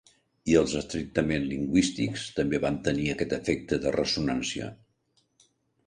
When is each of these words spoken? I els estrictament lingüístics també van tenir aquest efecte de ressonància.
I 0.53 0.55
els 0.61 0.71
estrictament 0.79 1.45
lingüístics 1.51 2.25
també 2.39 2.63
van 2.65 2.81
tenir 2.91 3.07
aquest 3.13 3.39
efecte 3.41 3.83
de 3.87 3.97
ressonància. 4.01 4.77